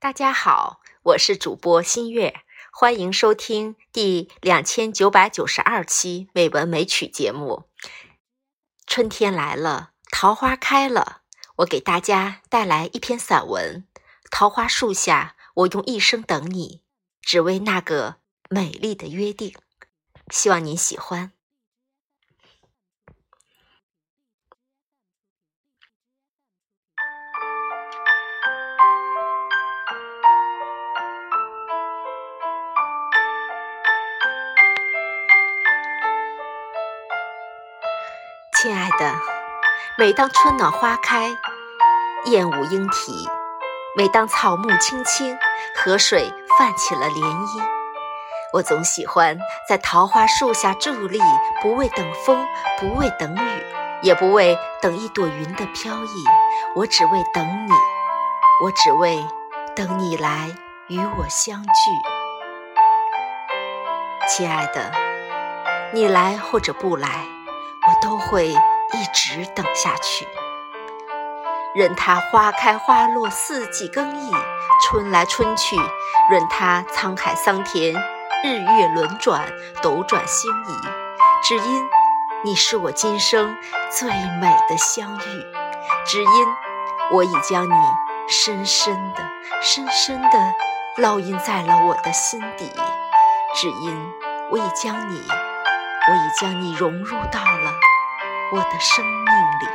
[0.00, 7.68] 大家好，我是主播新月，欢迎收听第两千九百九十二期美文美曲节目。
[8.86, 11.22] 春天来了，桃花开了，
[11.56, 13.84] 我给大家带来一篇散文
[14.30, 16.84] 《桃花树下》，我用一生等你，
[17.20, 18.18] 只为那个
[18.48, 19.52] 美丽的约定。
[20.30, 21.32] 希望您喜欢。
[38.60, 39.14] 亲爱的，
[39.96, 41.30] 每当春暖花开，
[42.24, 43.12] 燕舞莺啼；
[43.96, 45.38] 每当草木青青，
[45.76, 47.62] 河水泛起了涟漪，
[48.52, 51.20] 我总喜欢在桃花树下伫立，
[51.62, 52.44] 不为等风，
[52.80, 53.62] 不为等雨，
[54.02, 56.24] 也不为等一朵云的飘逸，
[56.74, 57.72] 我只为等你，
[58.64, 59.24] 我只为
[59.76, 60.50] 等你来
[60.88, 61.70] 与我相聚。
[64.28, 64.90] 亲爱的，
[65.92, 67.37] 你来或者不来。
[67.88, 70.28] 我都会一直等下去，
[71.74, 74.30] 任它花开花落，四季更替，
[74.84, 75.76] 春来春去；
[76.30, 77.94] 任它沧海桑田，
[78.44, 79.50] 日月轮转，
[79.82, 80.88] 斗转星移。
[81.42, 81.88] 只因
[82.44, 83.56] 你是我今生
[83.90, 85.46] 最美的相遇，
[86.04, 86.46] 只因
[87.10, 87.74] 我已将你
[88.28, 89.22] 深深的、
[89.62, 90.52] 深深的
[90.98, 92.70] 烙印在了我的心底，
[93.54, 94.12] 只因
[94.50, 95.22] 我已将你。
[96.10, 97.74] 我已将你融入到了
[98.50, 99.68] 我的生命里，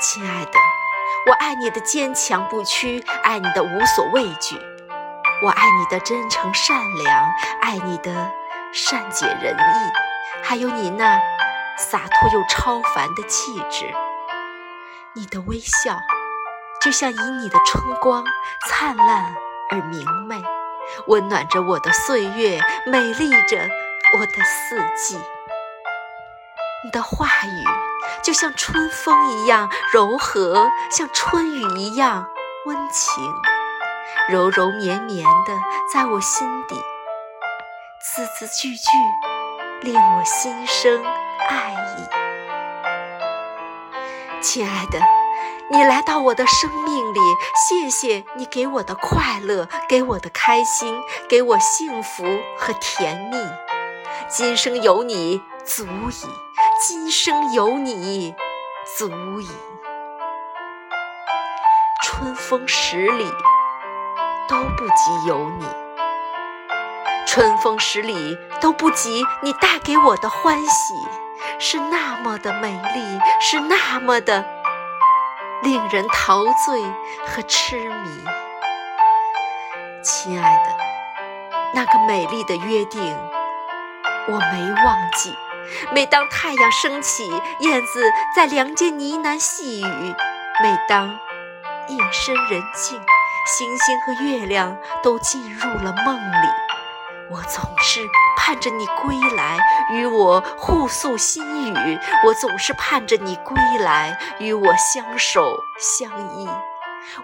[0.00, 0.52] 亲爱的，
[1.26, 4.56] 我爱你的坚强不屈，爱你的无所畏惧，
[5.42, 8.30] 我爱你的真诚善良，爱你的
[8.72, 9.92] 善解人意，
[10.44, 11.18] 还有你那
[11.76, 13.92] 洒脱又超凡的气质。
[15.14, 15.98] 你的微笑，
[16.80, 18.24] 就像以你的春光，
[18.68, 19.34] 灿烂
[19.72, 20.40] 而明媚。
[21.06, 23.68] 温暖着我的岁月，美丽着
[24.18, 25.20] 我的四季。
[26.82, 27.62] 你的话语
[28.22, 32.26] 就像春风一样柔和，像春雨一样
[32.64, 33.22] 温情，
[34.28, 35.60] 柔柔绵绵的
[35.92, 36.74] 在我心底，
[38.00, 38.88] 字字句句
[39.82, 41.04] 令我心生
[41.48, 42.08] 爱意。
[44.40, 45.19] 亲爱的。
[45.70, 47.20] 你来到我的生命里，
[47.68, 52.24] 谢谢你给我的快乐，给我的开心，给我幸福
[52.58, 53.36] 和甜蜜。
[54.28, 56.26] 今生有你足矣，
[56.80, 58.34] 今生有你
[58.98, 59.48] 足矣。
[62.02, 63.30] 春风十里
[64.48, 65.66] 都不及有你，
[67.26, 70.94] 春风十里都不及你带给我的欢喜，
[71.58, 74.59] 是那么的美丽，是那么的。
[75.62, 76.82] 令人陶醉
[77.26, 78.24] 和痴迷，
[80.02, 80.76] 亲爱的，
[81.74, 83.02] 那个美丽的约定
[84.28, 85.34] 我没忘记。
[85.92, 87.28] 每当太阳升起，
[87.60, 90.14] 燕子在梁间呢喃细语；
[90.62, 91.10] 每当
[91.88, 92.98] 夜深人静，
[93.46, 96.48] 星星和月亮都进入了梦里，
[97.30, 98.00] 我总是。
[98.42, 99.58] 盼着你归来，
[99.92, 106.48] 与我互诉心语；我总是盼着你归来，与我相守相依；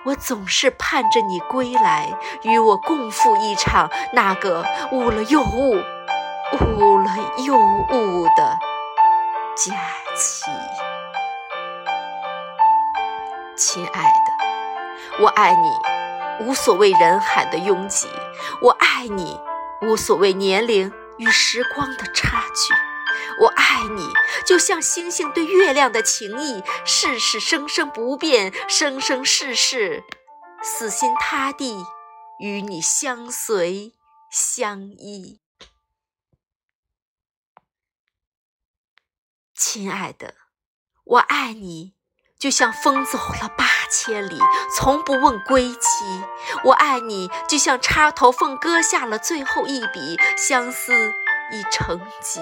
[0.04, 2.12] 我总是盼着你归来，
[2.42, 5.82] 与我共赴一场那个误了又误、
[6.60, 7.10] 误了
[7.44, 8.58] 又误的
[9.56, 9.74] 假
[10.14, 10.44] 期。
[13.56, 18.06] 亲爱的，我爱你，无所谓人海的拥挤；
[18.60, 19.40] 我爱你，
[19.82, 20.92] 无所谓年龄。
[21.18, 22.74] 与时光的差距，
[23.40, 24.06] 我爱你，
[24.44, 30.04] 就像星星对月亮的情谊，世世生生不变，生生世世，
[30.62, 31.86] 死心塌地
[32.38, 33.94] 与你相随
[34.30, 35.40] 相依。
[39.54, 40.34] 亲爱的，
[41.04, 41.94] 我爱你，
[42.38, 44.38] 就像风走了八千里，
[44.76, 45.78] 从不问归期。
[46.64, 50.92] 我爱你，就像插头缝割下了最后一笔，相思
[51.52, 52.40] 已成疾。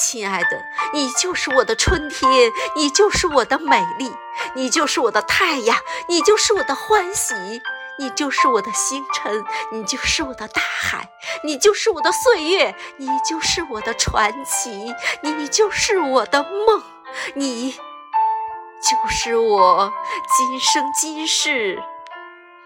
[0.00, 0.62] 亲爱的，
[0.94, 4.10] 你就是我的春天，你就是我的美丽，
[4.54, 5.76] 你就是我的太阳，
[6.08, 7.34] 你就是我的欢喜，
[7.98, 11.10] 你就是我的星辰，你就是我的大海，
[11.44, 16.82] 你就是我的岁月，你就是我的传奇，你就是我的梦，
[17.34, 17.78] 你
[18.82, 19.92] 就是我
[20.36, 21.82] 今生今世。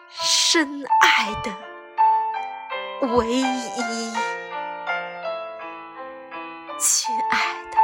[0.09, 1.53] 深爱的
[3.09, 3.43] 唯一，
[6.79, 7.39] 亲爱
[7.71, 7.77] 的，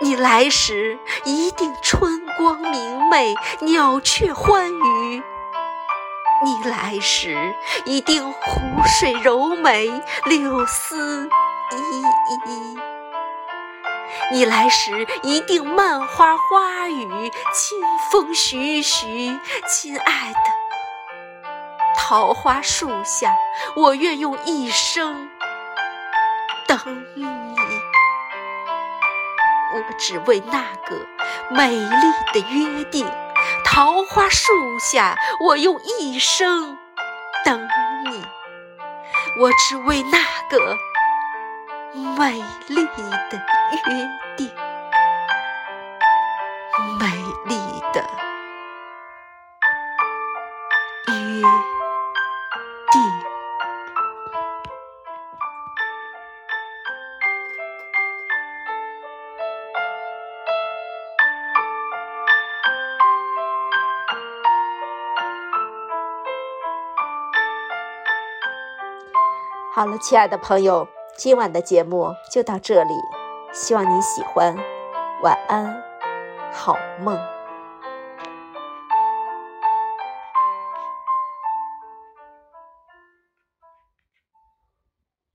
[0.00, 5.22] 你来时一定春光明媚，鸟雀欢愉；
[6.42, 7.54] 你来时
[7.84, 8.60] 一定湖
[8.98, 9.86] 水柔美，
[10.24, 11.28] 柳丝
[11.70, 11.76] 依
[12.50, 12.76] 依；
[14.32, 17.78] 你来时一定漫花花雨，清
[18.10, 19.38] 风徐徐。
[19.68, 20.40] 亲爱的，
[21.98, 23.34] 桃花树下，
[23.76, 25.28] 我愿用一生
[26.66, 26.78] 等
[27.14, 27.24] 你。
[29.74, 31.06] 我只为那个
[31.50, 33.06] 美丽的约定，
[33.64, 36.78] 桃花树下，我用一生
[37.44, 37.68] 等
[38.04, 38.24] 你。
[39.38, 40.18] 我只为那
[40.48, 40.78] 个
[42.16, 43.42] 美丽的
[43.72, 44.48] 约定，
[46.98, 47.06] 美
[47.46, 47.56] 丽
[47.92, 48.00] 的
[51.08, 51.42] 约
[52.92, 53.00] 定。
[69.72, 72.94] 好了，亲爱的朋友，今晚的节目就到这里，
[73.56, 74.54] 希望你喜欢，
[75.22, 75.82] 晚安，
[76.52, 77.18] 好梦。